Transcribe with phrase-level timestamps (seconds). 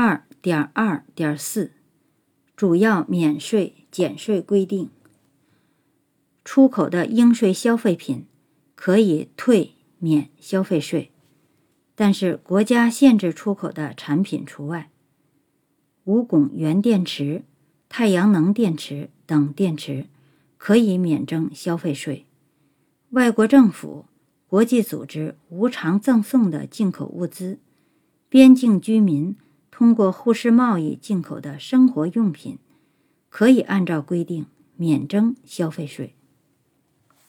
[0.00, 1.72] 二点二点四
[2.54, 4.90] 主要免税减税规定：
[6.44, 8.24] 出口的应税消费品
[8.76, 11.10] 可以退免消费税，
[11.96, 14.88] 但是国家限制出口的产品除外。
[16.04, 17.42] 无汞原电池、
[17.88, 20.06] 太阳能电池等电池
[20.56, 22.24] 可以免征消费税。
[23.10, 24.04] 外国政府、
[24.46, 27.58] 国际组织无偿赠送的进口物资，
[28.28, 29.34] 边境居民。
[29.78, 32.58] 通过互市贸易进口的生活用品，
[33.28, 36.17] 可以按照规定免征消费税。